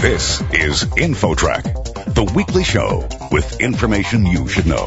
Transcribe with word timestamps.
This 0.00 0.40
is 0.54 0.84
InfoTrack, 0.84 2.14
the 2.14 2.24
weekly 2.34 2.64
show 2.64 3.06
with 3.30 3.60
information 3.60 4.24
you 4.24 4.48
should 4.48 4.64
know. 4.64 4.86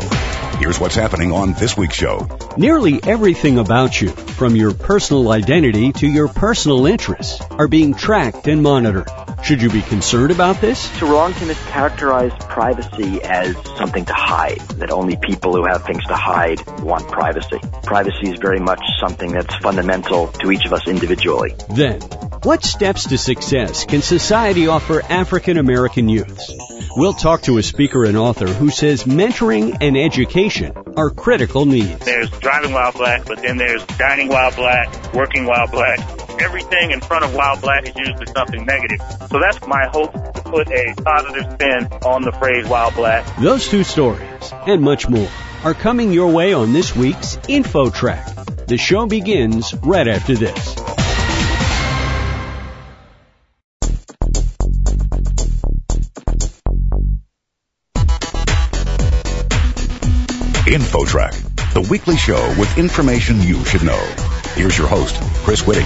Here's 0.58 0.80
what's 0.80 0.96
happening 0.96 1.32
on 1.32 1.54
this 1.54 1.78
week's 1.78 1.94
show. 1.94 2.28
Nearly 2.58 3.00
everything 3.04 3.60
about 3.60 4.02
you, 4.02 4.10
from 4.10 4.56
your 4.56 4.74
personal 4.74 5.32
identity 5.32 5.92
to 5.94 6.08
your 6.08 6.30
personal 6.30 6.88
interests, 6.88 7.40
are 7.52 7.68
being 7.68 7.94
tracked 7.94 8.48
and 8.48 8.64
monitored. 8.64 9.08
Should 9.44 9.62
you 9.62 9.70
be 9.70 9.82
concerned 9.84 10.32
about 10.32 10.62
this? 10.62 10.92
It's 10.94 11.02
wrong 11.04 11.34
to 11.34 11.46
mischaracterize 11.46 12.40
privacy 12.50 13.22
as 13.22 13.56
something 13.78 14.06
to 14.06 14.14
hide, 14.14 14.62
that 14.80 14.90
only 14.90 15.16
people 15.18 15.54
who 15.56 15.66
have 15.66 15.84
things 15.84 16.04
to 16.06 16.16
hide 16.16 16.66
want 16.80 17.08
privacy. 17.10 17.60
Privacy 17.84 18.32
is 18.32 18.40
very 18.40 18.60
much 18.60 18.82
something 19.00 19.32
that's 19.32 19.56
fundamental 19.58 20.30
to 20.30 20.52
each 20.52 20.66
of 20.66 20.74
us 20.74 20.88
individually. 20.88 21.54
Then, 21.70 22.00
what 22.44 22.64
steps 22.64 23.08
to 23.08 23.18
success 23.18 23.86
can 23.86 24.02
society 24.02 24.68
offer 24.68 25.02
African 25.02 25.58
American 25.58 26.10
youths? 26.10 26.52
We'll 26.98 27.14
talk 27.14 27.44
to 27.44 27.58
a 27.58 27.64
speaker 27.64 28.04
and 28.04 28.18
author 28.18 28.48
who 28.48 28.70
says 28.70 29.06
mentoring 29.06 29.78
and 29.80 29.98
education 29.98 30.74
are 30.98 31.10
critical 31.10 31.66
needs. 31.66 32.04
There's 32.04 32.30
driving 32.30 32.74
while 32.74 32.92
black, 32.92 33.26
but 33.26 33.42
then 33.42 33.58
there's 33.58 33.86
dining 33.86 34.28
while 34.28 34.52
black, 34.52 35.14
working 35.14 35.46
while 35.46 35.68
black. 35.68 36.00
Everything 36.42 36.92
in 36.92 37.00
front 37.00 37.24
of 37.24 37.34
while 37.34 37.60
black 37.60 37.88
is 37.88 37.96
usually 37.96 38.26
something 38.28 38.66
negative. 38.66 39.00
So 39.30 39.40
that's 39.40 39.66
my 39.66 39.88
hope 39.92 40.12
to 40.12 40.42
put 40.42 40.70
a 40.70 40.94
positive 41.02 41.54
spin 41.54 41.88
on 42.06 42.24
the 42.24 42.34
phrase 42.34 42.68
while 42.68 42.92
black. 42.92 43.26
Those 43.38 43.70
two 43.70 43.84
stories 43.84 44.54
and 44.68 44.82
much 44.82 45.08
more 45.08 45.30
are 45.64 45.74
coming 45.74 46.12
your 46.12 46.32
way 46.34 46.54
on 46.54 46.74
this 46.74 46.94
week's 46.94 47.38
Info 47.48 47.90
Track. 47.90 48.28
The 48.68 48.78
show 48.78 49.06
begins 49.06 49.74
right 49.76 50.08
after 50.08 50.36
this. 50.36 50.83
InfoTrack, 60.74 61.74
the 61.76 61.88
weekly 61.88 62.18
show 62.18 62.56
with 62.58 62.80
information 62.80 63.40
you 63.44 63.64
should 63.64 63.84
know. 63.84 64.04
Here's 64.56 64.76
your 64.76 64.88
host, 64.88 65.16
Chris 65.44 65.62
Whitting. 65.62 65.86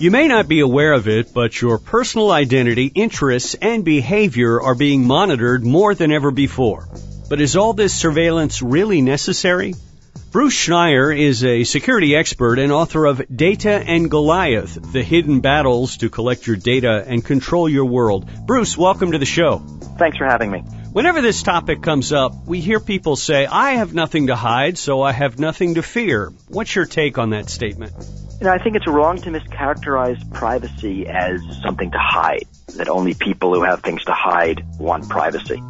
You 0.00 0.12
may 0.12 0.28
not 0.28 0.46
be 0.46 0.60
aware 0.60 0.92
of 0.92 1.08
it, 1.08 1.34
but 1.34 1.60
your 1.60 1.78
personal 1.78 2.30
identity, 2.30 2.86
interests, 2.86 3.54
and 3.54 3.84
behavior 3.84 4.62
are 4.62 4.76
being 4.76 5.08
monitored 5.08 5.64
more 5.64 5.92
than 5.96 6.12
ever 6.12 6.30
before. 6.30 6.88
But 7.28 7.40
is 7.40 7.56
all 7.56 7.72
this 7.72 7.92
surveillance 7.92 8.62
really 8.62 9.02
necessary? 9.02 9.74
Bruce 10.30 10.54
Schneier 10.54 11.10
is 11.18 11.44
a 11.44 11.64
security 11.64 12.14
expert 12.14 12.60
and 12.60 12.70
author 12.70 13.04
of 13.04 13.20
Data 13.34 13.72
and 13.72 14.08
Goliath, 14.08 14.92
the 14.92 15.02
hidden 15.02 15.40
battles 15.40 15.96
to 15.96 16.08
collect 16.08 16.46
your 16.46 16.54
data 16.54 17.04
and 17.04 17.24
control 17.24 17.68
your 17.68 17.86
world. 17.86 18.30
Bruce, 18.46 18.78
welcome 18.78 19.10
to 19.10 19.18
the 19.18 19.26
show. 19.26 19.58
Thanks 19.98 20.18
for 20.18 20.26
having 20.26 20.52
me. 20.52 20.60
Whenever 20.92 21.20
this 21.20 21.42
topic 21.42 21.82
comes 21.82 22.12
up, 22.12 22.46
we 22.46 22.60
hear 22.60 22.78
people 22.78 23.16
say, 23.16 23.44
I 23.44 23.72
have 23.72 23.92
nothing 23.92 24.28
to 24.28 24.36
hide, 24.36 24.78
so 24.78 25.02
I 25.02 25.10
have 25.10 25.40
nothing 25.40 25.74
to 25.74 25.82
fear. 25.82 26.32
What's 26.46 26.76
your 26.76 26.86
take 26.86 27.18
on 27.18 27.30
that 27.30 27.50
statement? 27.50 27.92
You 28.38 28.46
know, 28.46 28.52
I 28.52 28.58
think 28.58 28.76
it's 28.76 28.86
wrong 28.86 29.20
to 29.22 29.30
mischaracterize 29.30 30.32
privacy 30.32 31.08
as 31.08 31.40
something 31.60 31.90
to 31.90 31.98
hide, 31.98 32.46
that 32.76 32.88
only 32.88 33.14
people 33.14 33.52
who 33.52 33.64
have 33.64 33.82
things 33.82 34.04
to 34.04 34.12
hide 34.12 34.64
want 34.78 35.08
privacy. 35.08 35.60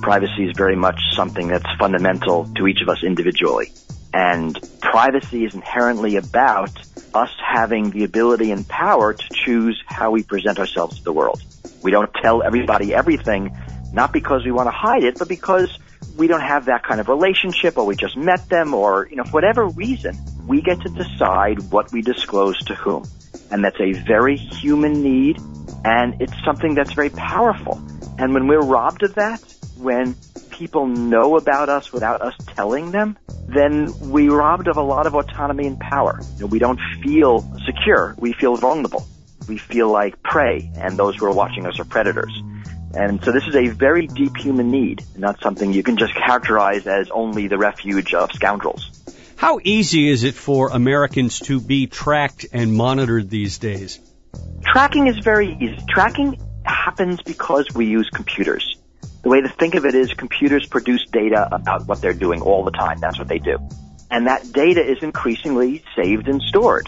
Privacy 0.00 0.48
is 0.48 0.56
very 0.56 0.76
much 0.76 1.00
something 1.14 1.48
that's 1.48 1.66
fundamental 1.76 2.44
to 2.54 2.68
each 2.68 2.82
of 2.82 2.88
us 2.88 3.02
individually. 3.02 3.72
And 4.12 4.58
privacy 4.80 5.44
is 5.44 5.54
inherently 5.54 6.16
about 6.16 6.70
us 7.14 7.30
having 7.44 7.90
the 7.90 8.04
ability 8.04 8.50
and 8.50 8.66
power 8.66 9.14
to 9.14 9.24
choose 9.44 9.82
how 9.86 10.10
we 10.10 10.22
present 10.22 10.58
ourselves 10.58 10.98
to 10.98 11.04
the 11.04 11.12
world. 11.12 11.42
We 11.82 11.90
don't 11.90 12.12
tell 12.22 12.42
everybody 12.42 12.94
everything, 12.94 13.56
not 13.92 14.12
because 14.12 14.44
we 14.44 14.52
want 14.52 14.66
to 14.66 14.72
hide 14.72 15.04
it, 15.04 15.18
but 15.18 15.28
because 15.28 15.76
we 16.16 16.26
don't 16.26 16.40
have 16.40 16.66
that 16.66 16.82
kind 16.82 17.00
of 17.00 17.08
relationship 17.08 17.76
or 17.78 17.84
we 17.84 17.96
just 17.96 18.16
met 18.16 18.48
them 18.48 18.74
or, 18.74 19.06
you 19.10 19.16
know, 19.16 19.24
for 19.24 19.32
whatever 19.32 19.66
reason, 19.66 20.18
we 20.46 20.62
get 20.62 20.80
to 20.80 20.88
decide 20.88 21.60
what 21.70 21.92
we 21.92 22.02
disclose 22.02 22.58
to 22.64 22.74
whom. 22.74 23.04
And 23.50 23.62
that's 23.64 23.80
a 23.80 23.92
very 23.92 24.36
human 24.36 25.02
need 25.02 25.38
and 25.84 26.20
it's 26.20 26.34
something 26.44 26.74
that's 26.74 26.92
very 26.94 27.10
powerful. 27.10 27.80
And 28.18 28.34
when 28.34 28.48
we're 28.48 28.60
robbed 28.60 29.04
of 29.04 29.14
that, 29.14 29.40
when 29.76 30.16
people 30.56 30.86
know 30.86 31.36
about 31.36 31.68
us 31.68 31.92
without 31.92 32.22
us 32.22 32.34
telling 32.54 32.90
them, 32.90 33.18
then 33.46 33.92
we 34.10 34.28
robbed 34.28 34.68
of 34.68 34.78
a 34.78 34.82
lot 34.82 35.06
of 35.06 35.14
autonomy 35.14 35.66
and 35.66 35.78
power. 35.78 36.18
You 36.34 36.40
know, 36.40 36.46
we 36.46 36.58
don't 36.58 36.80
feel 37.02 37.42
secure. 37.66 38.14
We 38.18 38.32
feel 38.32 38.56
vulnerable. 38.56 39.06
We 39.48 39.58
feel 39.58 39.90
like 39.90 40.22
prey, 40.22 40.70
and 40.76 40.96
those 40.96 41.16
who 41.16 41.26
are 41.26 41.32
watching 41.32 41.66
us 41.66 41.78
are 41.78 41.84
predators. 41.84 42.32
And 42.94 43.22
so 43.22 43.32
this 43.32 43.46
is 43.46 43.54
a 43.54 43.68
very 43.68 44.06
deep 44.06 44.36
human 44.36 44.70
need, 44.70 45.04
not 45.16 45.40
something 45.42 45.72
you 45.72 45.82
can 45.82 45.98
just 45.98 46.14
characterize 46.14 46.86
as 46.86 47.10
only 47.10 47.48
the 47.48 47.58
refuge 47.58 48.14
of 48.14 48.32
scoundrels. 48.32 48.90
How 49.36 49.60
easy 49.62 50.08
is 50.08 50.24
it 50.24 50.34
for 50.34 50.70
Americans 50.70 51.40
to 51.40 51.60
be 51.60 51.86
tracked 51.86 52.46
and 52.52 52.72
monitored 52.74 53.28
these 53.28 53.58
days? 53.58 54.00
Tracking 54.64 55.08
is 55.08 55.18
very 55.18 55.52
easy. 55.52 55.78
Tracking 55.90 56.40
happens 56.64 57.20
because 57.22 57.68
we 57.74 57.86
use 57.86 58.08
computers. 58.08 58.75
The 59.26 59.30
way 59.30 59.40
to 59.40 59.48
think 59.48 59.74
of 59.74 59.84
it 59.84 59.96
is 59.96 60.14
computers 60.14 60.68
produce 60.68 61.04
data 61.10 61.48
about 61.50 61.88
what 61.88 62.00
they're 62.00 62.12
doing 62.12 62.42
all 62.42 62.62
the 62.62 62.70
time. 62.70 63.00
That's 63.00 63.18
what 63.18 63.26
they 63.26 63.40
do. 63.40 63.58
And 64.08 64.28
that 64.28 64.52
data 64.52 64.80
is 64.80 65.02
increasingly 65.02 65.82
saved 65.96 66.28
and 66.28 66.40
stored. 66.42 66.86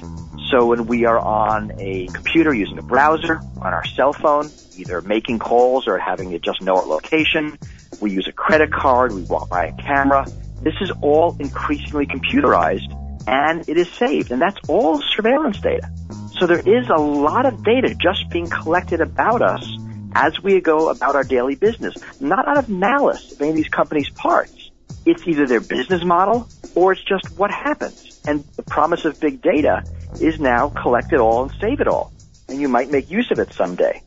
So 0.48 0.66
when 0.66 0.86
we 0.86 1.04
are 1.04 1.18
on 1.18 1.72
a 1.80 2.06
computer 2.06 2.54
using 2.54 2.78
a 2.78 2.82
browser, 2.82 3.40
on 3.56 3.74
our 3.74 3.84
cell 3.84 4.12
phone, 4.12 4.52
either 4.76 5.00
making 5.00 5.40
calls 5.40 5.88
or 5.88 5.98
having 5.98 6.30
it 6.30 6.42
just 6.42 6.62
know 6.62 6.76
our 6.76 6.86
location, 6.86 7.58
we 8.00 8.12
use 8.12 8.28
a 8.28 8.32
credit 8.32 8.72
card, 8.72 9.12
we 9.12 9.22
walk 9.22 9.50
by 9.50 9.66
a 9.66 9.72
camera, 9.72 10.24
this 10.62 10.74
is 10.80 10.92
all 11.02 11.36
increasingly 11.40 12.06
computerized 12.06 12.86
and 13.26 13.68
it 13.68 13.76
is 13.76 13.90
saved. 13.90 14.30
And 14.30 14.40
that's 14.40 14.60
all 14.68 15.02
surveillance 15.16 15.58
data. 15.58 15.90
So 16.38 16.46
there 16.46 16.60
is 16.60 16.88
a 16.88 17.00
lot 17.00 17.46
of 17.46 17.64
data 17.64 17.96
just 17.96 18.30
being 18.30 18.48
collected 18.48 19.00
about 19.00 19.42
us 19.42 19.68
as 20.18 20.42
we 20.42 20.60
go 20.60 20.90
about 20.90 21.14
our 21.14 21.22
daily 21.22 21.54
business, 21.54 21.94
not 22.20 22.48
out 22.48 22.58
of 22.58 22.68
malice 22.68 23.32
of 23.32 23.40
any 23.40 23.50
of 23.50 23.56
these 23.56 23.68
companies' 23.68 24.10
parts. 24.10 24.70
It's 25.06 25.26
either 25.28 25.46
their 25.46 25.60
business 25.60 26.02
model 26.04 26.48
or 26.74 26.92
it's 26.92 27.04
just 27.04 27.38
what 27.38 27.52
happens. 27.52 28.20
And 28.26 28.42
the 28.56 28.64
promise 28.64 29.04
of 29.04 29.20
big 29.20 29.40
data 29.40 29.84
is 30.20 30.40
now 30.40 30.70
collect 30.70 31.12
it 31.12 31.20
all 31.20 31.44
and 31.44 31.52
save 31.60 31.80
it 31.80 31.86
all. 31.86 32.12
And 32.48 32.60
you 32.60 32.68
might 32.68 32.90
make 32.90 33.10
use 33.10 33.30
of 33.30 33.38
it 33.38 33.52
someday. 33.52 34.02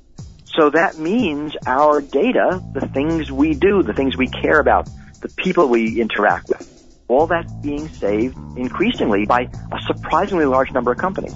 So 0.47 0.69
that 0.71 0.97
means 0.97 1.55
our 1.65 2.01
data, 2.01 2.61
the 2.73 2.87
things 2.87 3.31
we 3.31 3.53
do, 3.53 3.81
the 3.81 3.93
things 3.93 4.17
we 4.17 4.27
care 4.27 4.59
about, 4.59 4.89
the 5.21 5.29
people 5.37 5.69
we 5.69 6.01
interact 6.01 6.49
with, 6.49 7.05
all 7.07 7.27
that's 7.27 7.51
being 7.63 7.87
saved 7.87 8.35
increasingly 8.57 9.25
by 9.25 9.43
a 9.71 9.81
surprisingly 9.87 10.45
large 10.45 10.71
number 10.71 10.91
of 10.91 10.97
companies. 10.97 11.35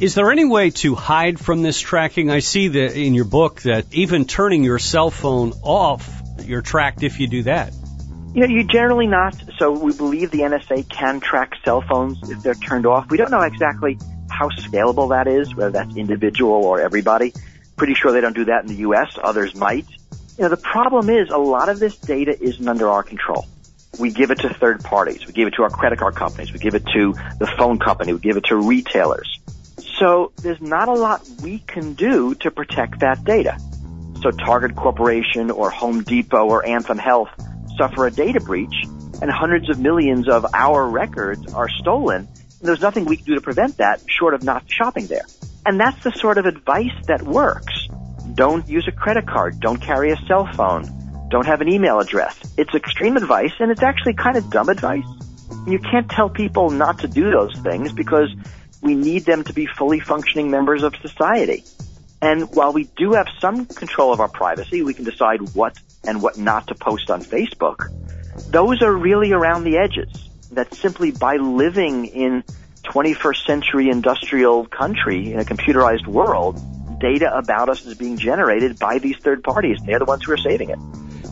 Is 0.00 0.14
there 0.14 0.32
any 0.32 0.46
way 0.46 0.70
to 0.70 0.94
hide 0.94 1.38
from 1.38 1.60
this 1.60 1.78
tracking? 1.78 2.30
I 2.30 2.38
see 2.38 2.68
that 2.68 2.96
in 2.96 3.12
your 3.12 3.26
book 3.26 3.60
that 3.62 3.84
even 3.92 4.24
turning 4.24 4.64
your 4.64 4.78
cell 4.78 5.10
phone 5.10 5.52
off, 5.62 6.10
you're 6.42 6.62
tracked 6.62 7.02
if 7.02 7.20
you 7.20 7.26
do 7.28 7.42
that. 7.42 7.74
You 8.32 8.40
know, 8.40 8.46
you 8.46 8.64
generally 8.64 9.06
not. 9.06 9.36
So 9.58 9.72
we 9.72 9.92
believe 9.92 10.30
the 10.30 10.38
NSA 10.38 10.88
can 10.88 11.20
track 11.20 11.52
cell 11.66 11.82
phones 11.82 12.30
if 12.30 12.42
they're 12.42 12.54
turned 12.54 12.86
off. 12.86 13.10
We 13.10 13.18
don't 13.18 13.30
know 13.30 13.42
exactly 13.42 13.98
how 14.30 14.48
scalable 14.48 15.10
that 15.10 15.26
is, 15.26 15.54
whether 15.54 15.72
that's 15.72 15.94
individual 15.94 16.64
or 16.64 16.80
everybody. 16.80 17.34
Pretty 17.76 17.92
sure 17.92 18.10
they 18.10 18.22
don't 18.22 18.34
do 18.34 18.46
that 18.46 18.62
in 18.62 18.68
the 18.68 18.76
U.S. 18.76 19.18
Others 19.22 19.54
might. 19.54 19.86
You 20.38 20.44
know, 20.44 20.48
the 20.48 20.56
problem 20.56 21.10
is 21.10 21.28
a 21.28 21.36
lot 21.36 21.68
of 21.68 21.78
this 21.78 21.98
data 21.98 22.34
isn't 22.42 22.66
under 22.66 22.88
our 22.88 23.02
control. 23.02 23.46
We 23.98 24.12
give 24.12 24.30
it 24.30 24.38
to 24.38 24.48
third 24.48 24.82
parties. 24.82 25.26
We 25.26 25.34
give 25.34 25.46
it 25.46 25.56
to 25.56 25.62
our 25.64 25.70
credit 25.70 25.98
card 25.98 26.14
companies. 26.14 26.54
We 26.54 26.58
give 26.58 26.74
it 26.74 26.86
to 26.94 27.12
the 27.38 27.52
phone 27.58 27.78
company. 27.78 28.14
We 28.14 28.20
give 28.20 28.38
it 28.38 28.44
to 28.44 28.56
retailers. 28.56 29.40
So 30.00 30.32
there's 30.36 30.60
not 30.62 30.88
a 30.88 30.94
lot 30.94 31.22
we 31.42 31.58
can 31.58 31.92
do 31.92 32.34
to 32.36 32.50
protect 32.50 33.00
that 33.00 33.22
data. 33.22 33.58
So 34.22 34.30
Target 34.30 34.74
Corporation 34.74 35.50
or 35.50 35.68
Home 35.68 36.02
Depot 36.02 36.48
or 36.48 36.66
Anthem 36.66 36.96
Health 36.96 37.28
suffer 37.76 38.06
a 38.06 38.10
data 38.10 38.40
breach 38.40 38.74
and 39.20 39.30
hundreds 39.30 39.68
of 39.68 39.78
millions 39.78 40.26
of 40.26 40.46
our 40.54 40.88
records 40.88 41.52
are 41.52 41.68
stolen. 41.68 42.26
And 42.60 42.68
there's 42.68 42.80
nothing 42.80 43.04
we 43.04 43.16
can 43.16 43.26
do 43.26 43.34
to 43.34 43.42
prevent 43.42 43.76
that 43.76 44.00
short 44.08 44.32
of 44.32 44.42
not 44.42 44.64
shopping 44.70 45.06
there. 45.06 45.26
And 45.66 45.78
that's 45.78 46.02
the 46.02 46.12
sort 46.12 46.38
of 46.38 46.46
advice 46.46 46.96
that 47.06 47.20
works. 47.20 47.88
Don't 48.34 48.66
use 48.66 48.88
a 48.88 48.92
credit 48.92 49.26
card. 49.26 49.60
Don't 49.60 49.82
carry 49.82 50.12
a 50.12 50.16
cell 50.26 50.48
phone. 50.54 51.28
Don't 51.28 51.46
have 51.46 51.60
an 51.60 51.70
email 51.70 52.00
address. 52.00 52.38
It's 52.56 52.74
extreme 52.74 53.18
advice 53.18 53.52
and 53.58 53.70
it's 53.70 53.82
actually 53.82 54.14
kind 54.14 54.38
of 54.38 54.48
dumb 54.48 54.70
advice. 54.70 55.04
You 55.66 55.78
can't 55.78 56.08
tell 56.08 56.30
people 56.30 56.70
not 56.70 57.00
to 57.00 57.08
do 57.08 57.30
those 57.30 57.54
things 57.58 57.92
because 57.92 58.34
we 58.80 58.94
need 58.94 59.24
them 59.24 59.44
to 59.44 59.52
be 59.52 59.66
fully 59.66 60.00
functioning 60.00 60.50
members 60.50 60.82
of 60.82 60.94
society. 60.96 61.64
And 62.22 62.54
while 62.54 62.72
we 62.72 62.84
do 62.96 63.12
have 63.12 63.28
some 63.40 63.66
control 63.66 64.12
of 64.12 64.20
our 64.20 64.28
privacy, 64.28 64.82
we 64.82 64.94
can 64.94 65.04
decide 65.04 65.54
what 65.54 65.78
and 66.04 66.22
what 66.22 66.38
not 66.38 66.68
to 66.68 66.74
post 66.74 67.10
on 67.10 67.22
Facebook. 67.22 67.88
Those 68.50 68.82
are 68.82 68.92
really 68.92 69.32
around 69.32 69.64
the 69.64 69.78
edges. 69.78 70.28
That 70.52 70.74
simply 70.74 71.12
by 71.12 71.36
living 71.36 72.06
in 72.06 72.42
21st 72.84 73.46
century 73.46 73.88
industrial 73.88 74.66
country 74.66 75.32
in 75.32 75.38
a 75.38 75.44
computerized 75.44 76.06
world, 76.06 76.60
data 76.98 77.34
about 77.34 77.68
us 77.68 77.86
is 77.86 77.94
being 77.96 78.18
generated 78.18 78.78
by 78.78 78.98
these 78.98 79.16
third 79.18 79.42
parties. 79.44 79.78
They're 79.84 79.98
the 79.98 80.04
ones 80.04 80.24
who 80.24 80.32
are 80.32 80.36
saving 80.36 80.70
it. 80.70 80.78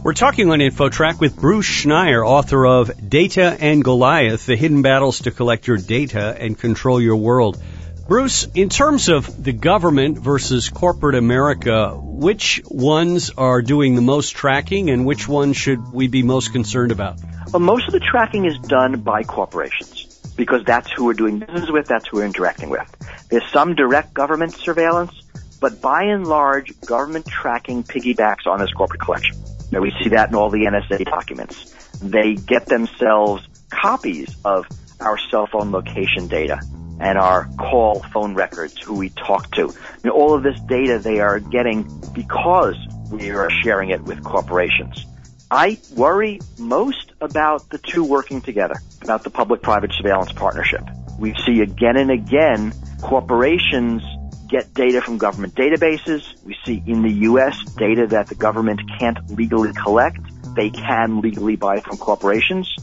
We're 0.00 0.15
talking 0.15 0.49
on 0.53 0.61
InfoTrack 0.61 1.19
with 1.19 1.35
Bruce 1.35 1.67
Schneier, 1.67 2.25
author 2.25 2.65
of 2.65 3.11
Data 3.11 3.56
and 3.59 3.83
Goliath, 3.83 4.47
the 4.47 4.55
hidden 4.55 4.81
battles 4.81 5.23
to 5.23 5.33
collect 5.33 5.67
your 5.67 5.77
data 5.77 6.37
and 6.39 6.56
control 6.56 7.00
your 7.00 7.17
world. 7.17 7.61
Bruce, 8.06 8.47
in 8.55 8.69
terms 8.69 9.09
of 9.09 9.43
the 9.43 9.53
government 9.53 10.17
versus 10.17 10.69
corporate 10.69 11.17
America, 11.17 11.95
which 12.00 12.62
ones 12.65 13.31
are 13.37 13.61
doing 13.61 13.97
the 13.97 14.00
most 14.00 14.37
tracking 14.37 14.89
and 14.89 15.05
which 15.05 15.27
ones 15.27 15.56
should 15.56 15.93
we 15.93 16.06
be 16.06 16.23
most 16.23 16.53
concerned 16.53 16.93
about? 16.93 17.19
Well, 17.53 17.61
most 17.61 17.89
of 17.89 17.93
the 17.93 18.00
tracking 18.00 18.45
is 18.45 18.56
done 18.61 19.00
by 19.00 19.25
corporations 19.25 20.21
because 20.37 20.65
that's 20.65 20.91
who 20.93 21.06
we're 21.06 21.15
doing 21.15 21.41
business 21.41 21.71
with, 21.71 21.89
that's 21.89 22.06
who 22.06 22.19
we're 22.19 22.27
interacting 22.27 22.71
with. 22.71 22.89
There's 23.31 23.50
some 23.53 23.75
direct 23.75 24.15
government 24.15 24.55
surveillance, 24.55 25.12
but 25.61 25.83
by 25.83 26.05
and 26.05 26.25
large, 26.25 26.81
government 26.83 27.27
tracking 27.27 27.83
piggybacks 27.83 28.47
on 28.47 28.61
this 28.61 28.71
corporate 28.71 29.00
collection. 29.00 29.37
Now, 29.70 29.81
we 29.81 29.93
see 30.03 30.11
that 30.11 30.31
in 30.31 30.35
all 30.35 30.50
the 30.50 30.65
NSA 30.65 31.05
documents. 31.05 31.75
They 32.00 32.35
get 32.35 32.67
themselves 32.67 33.47
copies 33.70 34.35
of 34.44 34.67
our 35.00 35.19
cell 35.31 35.47
phone 35.47 35.73
location 35.73 36.29
data 36.29 36.61
and 37.00 37.17
our 37.19 37.49
call 37.59 38.03
phone 38.12 38.35
records, 38.35 38.81
who 38.81 38.94
we 38.94 39.11
talk 39.11 39.50
to. 39.53 39.73
And 40.03 40.11
all 40.11 40.35
of 40.35 40.43
this 40.43 40.59
data 40.61 40.99
they 40.99 41.20
are 41.20 41.38
getting 41.38 41.88
because 42.12 42.76
we 43.11 43.31
are 43.31 43.50
sharing 43.62 43.91
it 43.91 44.03
with 44.03 44.23
corporations. 44.25 45.05
I 45.50 45.79
worry 45.94 46.41
most 46.59 47.12
about 47.21 47.71
the 47.71 47.79
two 47.79 48.05
working 48.05 48.43
together, 48.43 48.75
about 49.03 49.25
the 49.25 49.31
public-private 49.31 49.93
surveillance 49.93 50.32
partnership. 50.32 50.82
We 51.19 51.35
see 51.47 51.61
again 51.61 51.97
and 51.97 52.11
again 52.11 52.73
corporations 53.00 54.03
get 54.49 54.75
data 54.75 55.00
from 55.00 55.19
government 55.19 55.55
databases. 55.55 56.23
We 56.45 56.56
see 56.65 56.83
in 56.87 57.03
the 57.03 57.12
U.S. 57.31 57.62
data 57.77 58.06
that 58.09 58.29
the 58.29 58.35
government 58.35 58.81
can't 58.99 59.19
legally 59.31 59.73
collect. 59.73 60.19
They 60.55 60.71
can 60.71 61.21
legally 61.21 61.56
buy 61.56 61.81
from 61.81 61.99
corporations. 61.99 62.75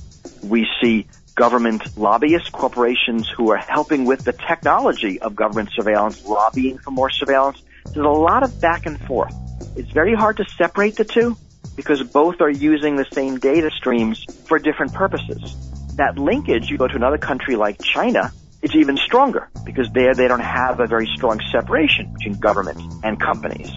We 0.44 0.68
see 0.82 1.08
government 1.36 1.98
lobbyists, 1.98 2.50
corporations 2.50 3.28
who 3.28 3.52
are 3.52 3.58
helping 3.58 4.06
with 4.06 4.24
the 4.24 4.34
technology 4.34 5.20
of 5.20 5.36
government 5.36 5.70
surveillance, 5.74 6.24
lobbying 6.26 6.78
for 6.78 6.92
more 6.92 7.10
surveillance. 7.10 7.62
There's 7.86 8.06
a 8.06 8.10
lot 8.10 8.44
of 8.44 8.62
back 8.62 8.86
and 8.86 9.00
forth. 9.02 9.34
It's 9.76 9.92
very 9.92 10.16
hard 10.16 10.38
to 10.38 10.46
separate 10.46 10.96
the 10.96 11.04
two 11.04 11.38
because 11.76 12.02
both 12.04 12.40
are 12.40 12.50
using 12.50 12.96
the 12.96 13.06
same 13.12 13.38
data 13.38 13.70
streams 13.72 14.24
for 14.46 14.60
different 14.60 14.94
purposes. 14.94 15.56
That 15.98 16.18
linkage, 16.18 16.70
you 16.70 16.78
go 16.78 16.88
to 16.88 16.96
another 16.96 17.18
country 17.18 17.56
like 17.56 17.82
China, 17.82 18.32
it's 18.66 18.74
even 18.74 18.98
stronger 18.98 19.48
because 19.64 19.88
there 19.94 20.16
they 20.16 20.28
don't 20.28 20.40
have 20.40 20.80
a 20.80 20.88
very 20.88 21.08
strong 21.16 21.40
separation 21.52 22.12
between 22.14 22.34
government 22.40 22.82
and 23.04 23.22
companies. 23.22 23.70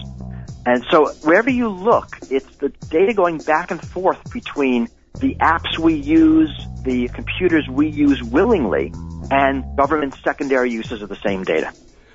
And 0.65 0.83
so 0.89 1.13
wherever 1.21 1.51
you 1.51 1.69
look, 1.69 2.17
it's 2.31 2.55
the 2.55 2.69
data 2.89 3.13
going 3.13 3.37
back 3.37 3.69
and 3.69 3.79
forth 3.79 4.33
between 4.33 4.89
the 5.19 5.35
apps 5.35 5.77
we 5.77 5.93
use, 5.93 6.49
the 6.81 7.07
computers 7.09 7.67
we 7.69 7.87
use 7.87 8.23
willingly, 8.23 8.91
and 9.29 9.77
government 9.77 10.15
secondary 10.23 10.71
uses 10.71 11.03
of 11.03 11.09
the 11.09 11.17
same 11.17 11.43
data. 11.43 11.71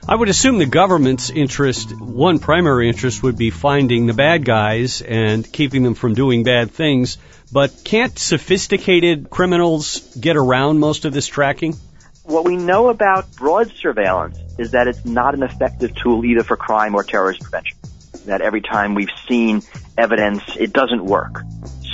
I 0.09 0.17
would 0.17 0.29
assume 0.29 0.59
the 0.59 0.67
government's 0.67 1.31
interest, 1.31 1.97
one 1.97 2.41
primary 2.41 2.89
interest 2.89 3.23
would 3.23 3.39
be 3.39 3.51
finding 3.51 4.07
the 4.07 4.15
bad 4.15 4.45
guys 4.45 5.01
and 5.01 5.51
keeping 5.51 5.85
them 5.85 5.95
from 5.95 6.15
doing 6.15 6.43
bad 6.43 6.73
things. 6.73 7.19
But 7.53 7.85
can't 7.85 8.19
sophisticated 8.19 9.31
criminals 9.31 10.17
get 10.17 10.37
around 10.37 10.81
most 10.81 11.05
of 11.05 11.13
this 11.13 11.29
tracking? 11.29 11.77
What 12.25 12.47
we 12.47 12.57
know 12.57 12.89
about 12.89 13.31
broad 13.37 13.71
surveillance 13.77 14.39
is 14.59 14.71
that 14.71 14.89
it's 14.89 15.05
not 15.05 15.35
an 15.35 15.43
effective 15.43 15.95
tool 15.95 16.25
either 16.25 16.43
for 16.43 16.57
crime 16.57 16.95
or 16.95 17.05
terrorism 17.05 17.43
prevention. 17.43 17.77
That 18.25 18.41
every 18.41 18.63
time 18.63 18.95
we've 18.95 19.13
seen 19.29 19.61
evidence, 19.99 20.43
it 20.59 20.73
doesn't 20.73 21.05
work. 21.05 21.43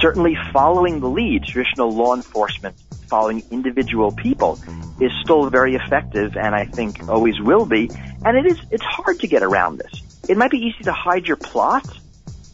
Certainly 0.01 0.39
following 0.53 1.01
the 1.01 1.09
lead, 1.09 1.45
traditional 1.45 1.91
law 1.91 2.15
enforcement 2.15 2.77
following 3.09 3.43
individual 3.51 4.13
people 4.13 4.57
is 5.01 5.11
still 5.25 5.51
very 5.51 5.75
effective 5.75 6.37
and 6.37 6.55
I 6.55 6.65
think 6.65 7.09
always 7.09 7.41
will 7.41 7.67
be. 7.67 7.91
And 8.25 8.37
it 8.39 8.53
is, 8.53 8.59
it's 8.71 8.85
hard 8.85 9.19
to 9.21 9.27
get 9.27 9.43
around 9.43 9.79
this. 9.79 10.23
It 10.29 10.37
might 10.37 10.53
be 10.53 10.59
easy 10.59 10.85
to 10.85 10.93
hide 10.93 11.27
your 11.27 11.39
plot, 11.39 11.85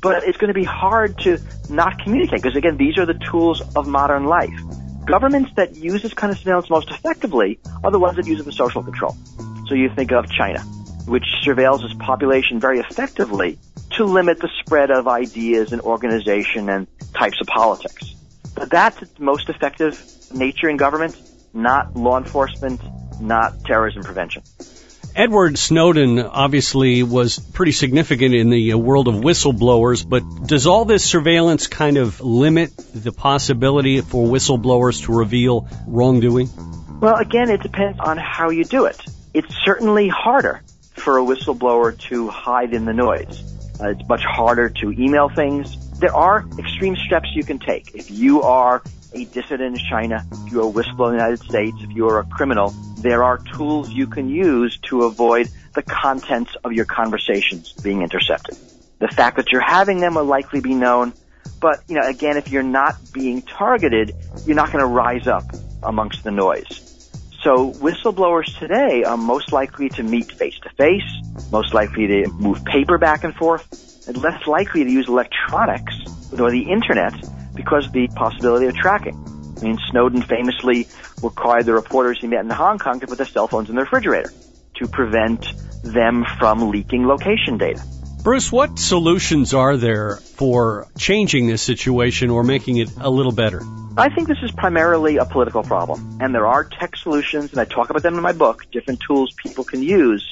but 0.00 0.24
it's 0.24 0.38
going 0.38 0.48
to 0.48 0.58
be 0.58 0.64
hard 0.64 1.18
to 1.18 1.38
not 1.68 1.98
communicate 2.02 2.40
because 2.42 2.56
again, 2.56 2.78
these 2.78 2.96
are 2.96 3.04
the 3.04 3.20
tools 3.30 3.60
of 3.76 3.86
modern 3.86 4.24
life. 4.24 4.58
Governments 5.06 5.52
that 5.54 5.76
use 5.76 6.02
this 6.02 6.12
kind 6.14 6.32
of 6.32 6.38
surveillance 6.38 6.68
most 6.68 6.90
effectively 6.90 7.60
are 7.84 7.92
the 7.92 7.98
ones 7.98 8.16
that 8.16 8.26
use 8.26 8.40
it 8.40 8.42
for 8.42 8.50
social 8.50 8.82
control. 8.82 9.16
So 9.68 9.76
you 9.76 9.88
think 9.88 10.10
of 10.10 10.28
China, 10.28 10.60
which 11.06 11.24
surveils 11.44 11.84
its 11.84 11.94
population 11.94 12.58
very 12.58 12.80
effectively 12.80 13.56
to 13.92 14.04
limit 14.04 14.40
the 14.40 14.50
spread 14.60 14.90
of 14.90 15.06
ideas 15.06 15.72
and 15.72 15.80
organization 15.82 16.68
and 16.68 16.88
types 17.14 17.40
of 17.40 17.46
politics. 17.46 18.16
But 18.56 18.68
that's 18.68 19.00
its 19.00 19.16
most 19.20 19.48
effective 19.48 20.04
nature 20.34 20.68
in 20.68 20.76
government, 20.76 21.16
not 21.54 21.94
law 21.94 22.18
enforcement, 22.18 22.80
not 23.20 23.64
terrorism 23.64 24.02
prevention. 24.02 24.42
Edward 25.16 25.56
Snowden 25.56 26.18
obviously 26.18 27.02
was 27.02 27.38
pretty 27.38 27.72
significant 27.72 28.34
in 28.34 28.50
the 28.50 28.74
uh, 28.74 28.76
world 28.76 29.08
of 29.08 29.14
whistleblowers, 29.14 30.06
but 30.06 30.22
does 30.46 30.66
all 30.66 30.84
this 30.84 31.06
surveillance 31.06 31.68
kind 31.68 31.96
of 31.96 32.20
limit 32.20 32.70
the 32.92 33.12
possibility 33.12 34.02
for 34.02 34.26
whistleblowers 34.28 35.06
to 35.06 35.16
reveal 35.16 35.68
wrongdoing? 35.86 36.50
Well, 37.00 37.16
again, 37.16 37.48
it 37.48 37.62
depends 37.62 37.98
on 37.98 38.18
how 38.18 38.50
you 38.50 38.64
do 38.64 38.84
it. 38.84 39.00
It's 39.32 39.48
certainly 39.64 40.08
harder 40.08 40.60
for 40.92 41.16
a 41.16 41.22
whistleblower 41.22 41.98
to 42.10 42.28
hide 42.28 42.74
in 42.74 42.84
the 42.84 42.92
noise. 42.92 43.42
Uh, 43.80 43.88
it's 43.88 44.06
much 44.10 44.22
harder 44.22 44.68
to 44.68 44.92
email 44.92 45.30
things. 45.30 45.98
There 45.98 46.14
are 46.14 46.44
extreme 46.58 46.94
steps 47.06 47.30
you 47.34 47.42
can 47.42 47.58
take. 47.58 47.94
If 47.94 48.10
you 48.10 48.42
are 48.42 48.82
a 49.14 49.24
dissident 49.24 49.78
in 49.78 49.82
China, 49.88 50.26
if 50.30 50.52
you're 50.52 50.68
a 50.68 50.70
whistleblower 50.70 51.12
in 51.12 51.16
the 51.16 51.24
United 51.24 51.40
States, 51.40 51.78
if 51.80 51.90
you're 51.92 52.18
a 52.18 52.24
criminal, 52.24 52.74
there 52.96 53.22
are 53.22 53.38
tools 53.38 53.90
you 53.90 54.06
can 54.06 54.28
use 54.28 54.78
to 54.88 55.04
avoid 55.04 55.48
the 55.74 55.82
contents 55.82 56.56
of 56.64 56.72
your 56.72 56.86
conversations 56.86 57.72
being 57.72 58.02
intercepted. 58.02 58.56
The 58.98 59.08
fact 59.08 59.36
that 59.36 59.52
you're 59.52 59.60
having 59.60 60.00
them 60.00 60.14
will 60.14 60.24
likely 60.24 60.60
be 60.60 60.74
known, 60.74 61.12
but 61.60 61.80
you 61.88 61.96
know, 61.96 62.06
again, 62.06 62.36
if 62.36 62.48
you're 62.50 62.62
not 62.62 62.96
being 63.12 63.42
targeted, 63.42 64.14
you're 64.46 64.56
not 64.56 64.72
going 64.72 64.82
to 64.82 64.86
rise 64.86 65.26
up 65.26 65.44
amongst 65.82 66.24
the 66.24 66.30
noise. 66.30 66.82
So 67.42 67.72
whistleblowers 67.72 68.58
today 68.58 69.04
are 69.04 69.16
most 69.16 69.52
likely 69.52 69.90
to 69.90 70.02
meet 70.02 70.32
face 70.32 70.58
to 70.60 70.70
face, 70.70 71.04
most 71.52 71.74
likely 71.74 72.06
to 72.06 72.28
move 72.28 72.64
paper 72.64 72.98
back 72.98 73.24
and 73.24 73.34
forth, 73.34 74.08
and 74.08 74.16
less 74.16 74.46
likely 74.46 74.84
to 74.84 74.90
use 74.90 75.08
electronics 75.08 75.94
or 76.38 76.50
the 76.50 76.70
internet 76.70 77.14
because 77.54 77.86
of 77.86 77.92
the 77.92 78.08
possibility 78.08 78.66
of 78.66 78.74
tracking. 78.74 79.35
I 79.56 79.64
mean, 79.64 79.78
Snowden 79.90 80.22
famously 80.22 80.88
required 81.22 81.66
the 81.66 81.72
reporters 81.72 82.18
he 82.20 82.26
met 82.26 82.40
in 82.40 82.50
Hong 82.50 82.78
Kong 82.78 83.00
to 83.00 83.06
put 83.06 83.18
their 83.18 83.26
cell 83.26 83.48
phones 83.48 83.70
in 83.70 83.76
the 83.76 83.82
refrigerator 83.82 84.32
to 84.74 84.88
prevent 84.88 85.46
them 85.82 86.24
from 86.38 86.70
leaking 86.70 87.06
location 87.06 87.56
data. 87.58 87.82
Bruce, 88.22 88.50
what 88.50 88.78
solutions 88.78 89.54
are 89.54 89.76
there 89.76 90.16
for 90.16 90.88
changing 90.98 91.46
this 91.46 91.62
situation 91.62 92.28
or 92.28 92.42
making 92.42 92.76
it 92.76 92.90
a 92.98 93.08
little 93.08 93.32
better? 93.32 93.62
I 93.96 94.08
think 94.10 94.28
this 94.28 94.42
is 94.42 94.50
primarily 94.50 95.16
a 95.16 95.24
political 95.24 95.62
problem, 95.62 96.18
and 96.20 96.34
there 96.34 96.46
are 96.46 96.64
tech 96.64 96.96
solutions, 96.96 97.52
and 97.52 97.60
I 97.60 97.64
talk 97.64 97.88
about 97.88 98.02
them 98.02 98.16
in 98.16 98.22
my 98.22 98.32
book, 98.32 98.70
different 98.72 99.00
tools 99.00 99.32
people 99.42 99.64
can 99.64 99.82
use. 99.82 100.28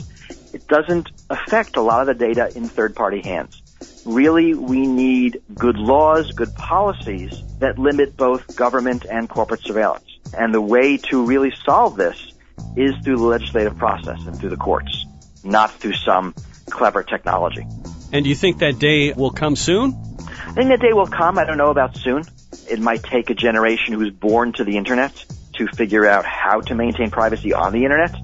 It 0.53 0.67
doesn't 0.67 1.09
affect 1.31 1.77
a 1.77 1.83
lot 1.83 2.01
of 2.01 2.07
the 2.07 2.27
data 2.27 2.51
in 2.55 2.69
third-party 2.69 3.23
hands 3.23 3.63
really 4.05 4.55
we 4.55 4.87
need 4.87 5.43
good 5.55 5.77
laws, 5.77 6.31
good 6.33 6.55
policies 6.55 7.43
that 7.59 7.79
limit 7.79 8.17
both 8.17 8.57
government 8.57 9.05
and 9.05 9.29
corporate 9.29 9.63
surveillance. 9.63 10.05
And 10.37 10.53
the 10.53 10.61
way 10.61 10.97
to 10.97 11.25
really 11.25 11.53
solve 11.65 11.97
this 11.97 12.33
is 12.77 12.95
through 13.05 13.17
the 13.17 13.25
legislative 13.25 13.77
process 13.79 14.21
and 14.27 14.39
through 14.39 14.51
the 14.51 14.57
courts, 14.57 15.07
not 15.43 15.73
through 15.73 15.95
some 15.95 16.35
clever 16.71 17.03
technology. 17.03 17.67
And 18.13 18.25
do 18.25 18.29
you 18.29 18.35
think 18.35 18.59
that 18.59 18.79
day 18.79 19.13
will 19.13 19.31
come 19.31 19.57
soon? 19.57 19.95
I 20.19 20.53
think 20.53 20.69
that 20.69 20.81
day 20.81 20.93
will 20.93 21.07
come. 21.07 21.39
I 21.39 21.45
don't 21.45 21.59
know 21.59 21.71
about 21.71 21.97
soon. 21.97 22.25
It 22.71 22.81
might 22.81 23.03
take 23.03 23.31
a 23.31 23.35
generation 23.35 23.95
who's 23.95 24.13
born 24.13 24.53
to 24.55 24.65
the 24.65 24.77
internet 24.77 25.25
to 25.55 25.67
figure 25.69 26.07
out 26.07 26.25
how 26.25 26.61
to 26.61 26.75
maintain 26.75 27.11
privacy 27.11 27.53
on 27.53 27.73
the 27.73 27.85
internet. 27.85 28.15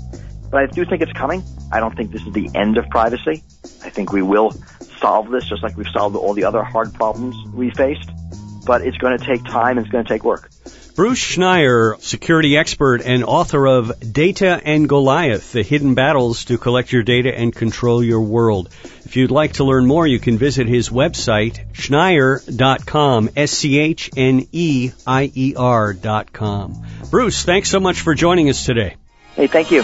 But 0.50 0.62
I 0.62 0.66
do 0.66 0.84
think 0.84 1.02
it's 1.02 1.12
coming. 1.12 1.42
I 1.72 1.80
don't 1.80 1.96
think 1.96 2.10
this 2.10 2.22
is 2.22 2.32
the 2.32 2.50
end 2.54 2.76
of 2.76 2.88
privacy. 2.88 3.42
I 3.84 3.90
think 3.90 4.12
we 4.12 4.22
will 4.22 4.52
solve 5.00 5.30
this 5.30 5.48
just 5.48 5.62
like 5.62 5.76
we've 5.76 5.88
solved 5.88 6.16
all 6.16 6.34
the 6.34 6.44
other 6.44 6.62
hard 6.62 6.94
problems 6.94 7.36
we 7.52 7.70
faced. 7.70 8.10
But 8.64 8.82
it's 8.82 8.98
going 8.98 9.18
to 9.18 9.24
take 9.24 9.44
time 9.44 9.78
and 9.78 9.86
it's 9.86 9.92
going 9.92 10.04
to 10.04 10.08
take 10.08 10.22
work. 10.22 10.50
Bruce 10.94 11.18
Schneier, 11.18 11.98
security 12.02 12.56
expert 12.58 13.00
and 13.02 13.24
author 13.24 13.66
of 13.66 14.12
Data 14.12 14.60
and 14.62 14.86
Goliath, 14.88 15.52
the 15.52 15.62
hidden 15.62 15.94
battles 15.94 16.44
to 16.46 16.58
collect 16.58 16.92
your 16.92 17.02
data 17.02 17.34
and 17.34 17.54
control 17.54 18.04
your 18.04 18.20
world. 18.20 18.68
If 19.06 19.16
you'd 19.16 19.30
like 19.30 19.54
to 19.54 19.64
learn 19.64 19.86
more, 19.86 20.06
you 20.06 20.18
can 20.18 20.36
visit 20.36 20.68
his 20.68 20.90
website, 20.90 21.72
schneier.com, 21.72 23.30
S-C-H-N-E-I-E-R 23.34 24.02
dot 25.94 26.32
com. 26.32 26.86
Bruce, 27.10 27.44
thanks 27.44 27.70
so 27.70 27.80
much 27.80 28.02
for 28.02 28.14
joining 28.14 28.50
us 28.50 28.66
today. 28.66 28.96
Hey, 29.36 29.46
thank 29.46 29.70
you. 29.70 29.82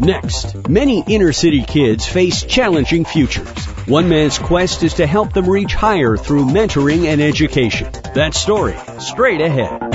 Next, 0.00 0.68
many 0.68 1.02
inner 1.08 1.32
city 1.32 1.62
kids 1.62 2.06
face 2.06 2.44
challenging 2.44 3.04
futures. 3.04 3.66
One 3.86 4.08
man's 4.08 4.38
quest 4.38 4.84
is 4.84 4.94
to 4.94 5.06
help 5.06 5.32
them 5.32 5.50
reach 5.50 5.74
higher 5.74 6.16
through 6.16 6.44
mentoring 6.44 7.06
and 7.06 7.20
education. 7.20 7.90
That 8.14 8.34
story, 8.34 8.76
straight 9.00 9.40
ahead. 9.40 9.87